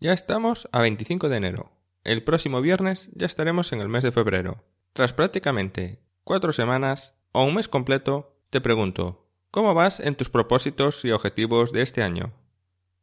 [0.00, 1.72] Ya estamos a 25 de enero.
[2.02, 4.64] El próximo viernes ya estaremos en el mes de febrero.
[4.92, 11.04] Tras prácticamente cuatro semanas o un mes completo, te pregunto, ¿cómo vas en tus propósitos
[11.04, 12.32] y objetivos de este año?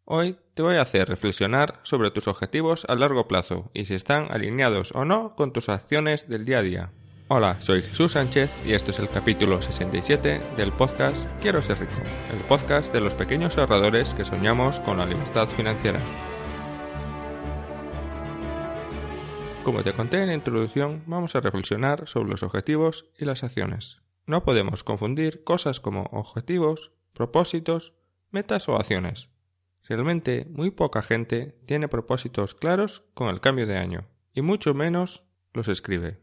[0.05, 4.27] Hoy te voy a hacer reflexionar sobre tus objetivos a largo plazo y si están
[4.29, 6.91] alineados o no con tus acciones del día a día.
[7.29, 11.93] Hola, soy Jesús Sánchez y esto es el capítulo 67 del podcast Quiero ser rico,
[12.33, 15.99] el podcast de los pequeños ahorradores que soñamos con la libertad financiera.
[19.63, 24.01] Como te conté en la introducción, vamos a reflexionar sobre los objetivos y las acciones.
[24.25, 27.93] No podemos confundir cosas como objetivos, propósitos,
[28.31, 29.29] metas o acciones.
[29.87, 35.25] Realmente muy poca gente tiene propósitos claros con el cambio de año, y mucho menos
[35.53, 36.19] los escribe.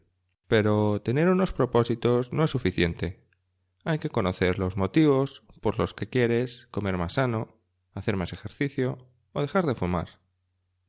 [0.47, 3.23] Pero tener unos propósitos no es suficiente.
[3.85, 7.57] Hay que conocer los motivos por los que quieres comer más sano,
[7.93, 10.19] hacer más ejercicio o dejar de fumar.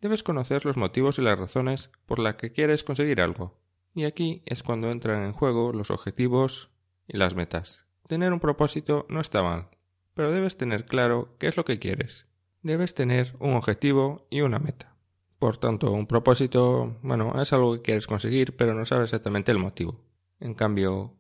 [0.01, 3.61] Debes conocer los motivos y las razones por las que quieres conseguir algo.
[3.95, 6.71] Y aquí es cuando entran en juego los objetivos
[7.07, 7.85] y las metas.
[8.07, 9.69] Tener un propósito no está mal,
[10.15, 12.27] pero debes tener claro qué es lo que quieres.
[12.63, 14.97] Debes tener un objetivo y una meta.
[15.39, 19.59] Por tanto, un propósito, bueno, es algo que quieres conseguir, pero no sabes exactamente el
[19.59, 20.01] motivo.
[20.39, 21.15] En cambio,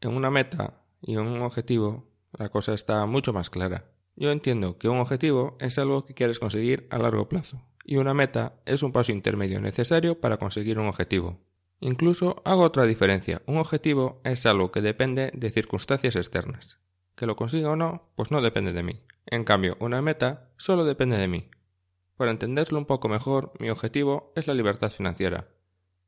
[0.00, 3.92] en una meta y en un objetivo, la cosa está mucho más clara.
[4.16, 8.14] Yo entiendo que un objetivo es algo que quieres conseguir a largo plazo, y una
[8.14, 11.38] meta es un paso intermedio necesario para conseguir un objetivo.
[11.80, 13.42] Incluso hago otra diferencia.
[13.46, 16.78] Un objetivo es algo que depende de circunstancias externas.
[17.14, 19.02] Que lo consiga o no, pues no depende de mí.
[19.26, 21.50] En cambio, una meta solo depende de mí.
[22.16, 25.48] Para entenderlo un poco mejor, mi objetivo es la libertad financiera.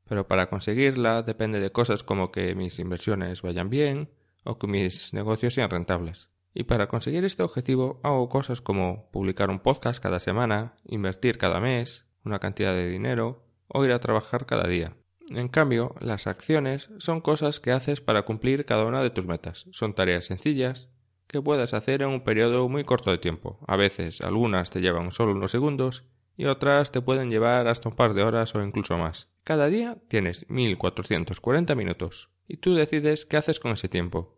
[0.05, 4.09] Pero para conseguirla depende de cosas como que mis inversiones vayan bien
[4.43, 6.29] o que mis negocios sean rentables.
[6.59, 11.59] Y para conseguir este objetivo hago cosas como publicar un podcast cada semana, invertir cada
[11.59, 14.95] mes una cantidad de dinero o ir a trabajar cada día.
[15.29, 19.67] En cambio, las acciones son cosas que haces para cumplir cada una de tus metas.
[19.71, 20.89] Son tareas sencillas
[21.27, 23.59] que puedas hacer en un periodo muy corto de tiempo.
[23.67, 26.05] A veces algunas te llevan solo unos segundos
[26.37, 29.29] y otras te pueden llevar hasta un par de horas o incluso más.
[29.43, 34.36] Cada día tienes 1440 minutos y tú decides qué haces con ese tiempo.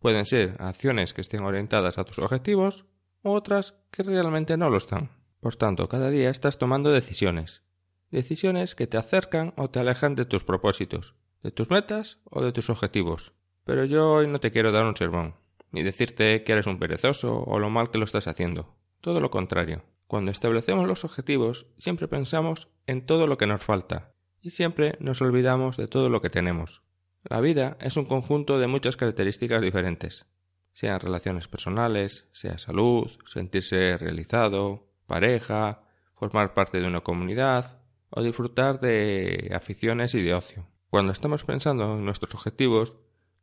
[0.00, 2.86] Pueden ser acciones que estén orientadas a tus objetivos
[3.22, 5.10] u otras que realmente no lo están.
[5.40, 7.62] Por tanto, cada día estás tomando decisiones.
[8.10, 12.52] Decisiones que te acercan o te alejan de tus propósitos, de tus metas o de
[12.52, 13.32] tus objetivos.
[13.64, 15.34] Pero yo hoy no te quiero dar un sermón,
[15.70, 18.74] ni decirte que eres un perezoso o lo mal que lo estás haciendo.
[19.02, 19.84] Todo lo contrario.
[20.06, 25.20] Cuando establecemos los objetivos, siempre pensamos en todo lo que nos falta y siempre nos
[25.20, 26.82] olvidamos de todo lo que tenemos.
[27.22, 30.26] La vida es un conjunto de muchas características diferentes,
[30.72, 35.82] sean relaciones personales, sea salud, sentirse realizado, pareja,
[36.14, 40.66] formar parte de una comunidad o disfrutar de aficiones y de ocio.
[40.88, 42.96] Cuando estamos pensando en nuestros objetivos,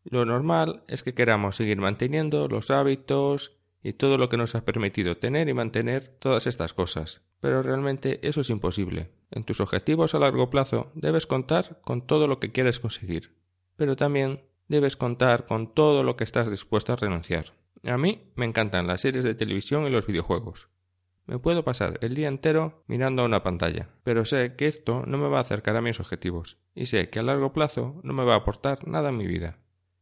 [0.03, 4.65] lo normal es que queramos seguir manteniendo los hábitos y todo lo que nos ha
[4.65, 7.21] permitido tener y mantener todas estas cosas.
[7.39, 9.11] Pero realmente eso es imposible.
[9.29, 13.37] En tus objetivos a largo plazo debes contar con todo lo que quieres conseguir
[13.77, 17.53] pero también debes contar con todo lo que estás dispuesto a renunciar.
[17.83, 20.67] A mí me encantan las series de televisión y los videojuegos.
[21.25, 25.17] Me puedo pasar el día entero mirando a una pantalla, pero sé que esto no
[25.17, 28.23] me va a acercar a mis objetivos, y sé que a largo plazo no me
[28.23, 29.59] va a aportar nada en mi vida,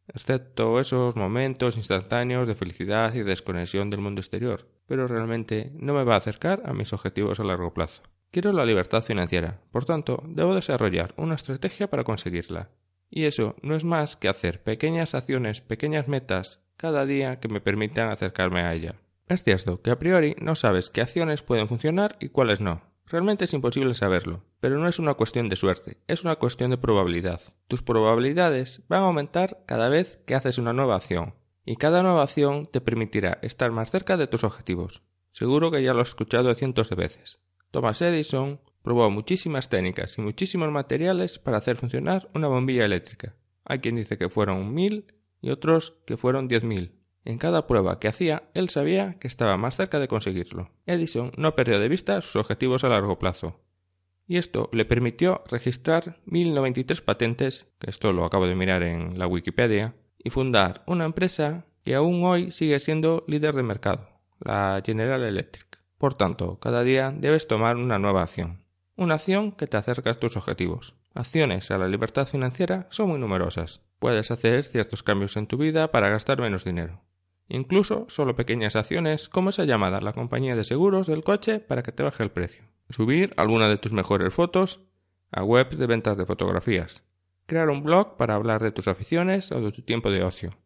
[0.07, 6.03] excepto esos momentos instantáneos de felicidad y desconexión del mundo exterior, pero realmente no me
[6.03, 8.03] va a acercar a mis objetivos a largo plazo.
[8.29, 12.69] Quiero la libertad financiera, por tanto, debo desarrollar una estrategia para conseguirla,
[13.15, 17.61] y eso no es más que hacer pequeñas acciones, pequeñas metas cada día que me
[17.61, 18.95] permitan acercarme a ella.
[19.29, 22.81] Es cierto que a priori no sabes qué acciones pueden funcionar y cuáles no.
[23.05, 26.77] Realmente es imposible saberlo, pero no es una cuestión de suerte, es una cuestión de
[26.77, 27.39] probabilidad.
[27.69, 32.23] Tus probabilidades van a aumentar cada vez que haces una nueva acción, y cada nueva
[32.23, 35.03] acción te permitirá estar más cerca de tus objetivos.
[35.31, 37.39] Seguro que ya lo has escuchado cientos de veces.
[37.71, 43.33] Thomas Edison, Probó muchísimas técnicas y muchísimos materiales para hacer funcionar una bombilla eléctrica.
[43.63, 45.07] Hay quien dice que fueron mil
[45.41, 46.91] y otros que fueron diez mil.
[47.23, 50.69] En cada prueba que hacía, él sabía que estaba más cerca de conseguirlo.
[50.85, 53.59] Edison no perdió de vista sus objetivos a largo plazo.
[54.27, 59.25] Y esto le permitió registrar 1093 patentes, que esto lo acabo de mirar en la
[59.25, 64.09] Wikipedia, y fundar una empresa que aún hoy sigue siendo líder de mercado,
[64.39, 65.79] la General Electric.
[65.97, 68.63] Por tanto, cada día debes tomar una nueva acción.
[68.97, 70.95] Una acción que te acerca a tus objetivos.
[71.13, 73.81] Acciones a la libertad financiera son muy numerosas.
[73.99, 77.01] Puedes hacer ciertos cambios en tu vida para gastar menos dinero.
[77.49, 81.83] Incluso solo pequeñas acciones como esa llamada a la compañía de seguros del coche para
[81.83, 82.63] que te baje el precio.
[82.89, 84.79] subir alguna de tus mejores fotos
[85.29, 87.03] a webs de ventas de fotografías,
[87.47, 90.57] crear un blog para hablar de tus aficiones o de tu tiempo de ocio,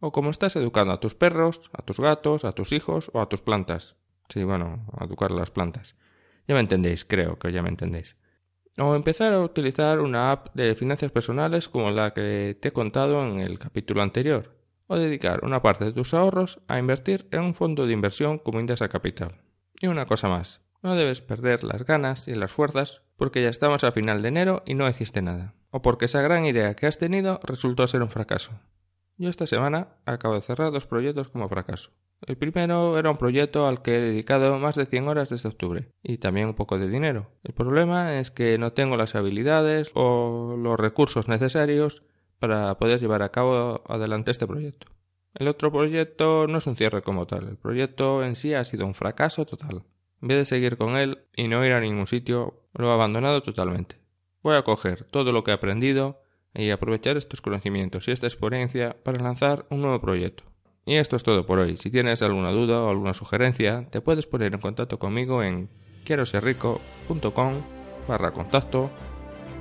[0.00, 3.28] o cómo estás educando a tus perros, a tus gatos, a tus hijos o a
[3.28, 3.96] tus plantas.
[4.28, 5.96] Sí, bueno, a educar las plantas.
[6.50, 8.16] Ya me entendéis, creo que ya me entendéis.
[8.76, 13.24] O empezar a utilizar una app de finanzas personales como la que te he contado
[13.24, 14.56] en el capítulo anterior,
[14.88, 18.58] o dedicar una parte de tus ahorros a invertir en un fondo de inversión como
[18.58, 19.36] Indesa Capital.
[19.80, 23.84] Y una cosa más, no debes perder las ganas y las fuerzas porque ya estamos
[23.84, 26.98] a final de enero y no existe nada, o porque esa gran idea que has
[26.98, 28.50] tenido resultó ser un fracaso.
[29.20, 31.90] Yo esta semana acabo de cerrar dos proyectos como fracaso.
[32.26, 35.92] El primero era un proyecto al que he dedicado más de 100 horas desde octubre
[36.02, 37.30] y también un poco de dinero.
[37.44, 42.02] El problema es que no tengo las habilidades o los recursos necesarios
[42.38, 44.86] para poder llevar a cabo adelante este proyecto.
[45.34, 48.86] El otro proyecto no es un cierre como tal, el proyecto en sí ha sido
[48.86, 49.82] un fracaso total.
[50.22, 53.42] En vez de seguir con él y no ir a ningún sitio, lo he abandonado
[53.42, 54.00] totalmente.
[54.42, 56.22] Voy a coger todo lo que he aprendido
[56.54, 60.44] y aprovechar estos conocimientos y esta experiencia para lanzar un nuevo proyecto.
[60.86, 61.76] Y esto es todo por hoy.
[61.76, 65.68] Si tienes alguna duda o alguna sugerencia, te puedes poner en contacto conmigo en
[66.04, 66.24] quiero
[68.08, 68.90] barra contacto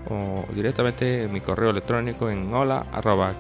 [0.10, 3.36] o directamente en mi correo electrónico en hola arroba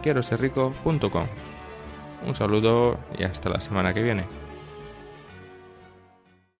[2.25, 4.48] Un saludo y hasta la semana que viene.